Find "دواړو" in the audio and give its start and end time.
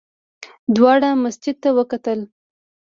0.75-1.09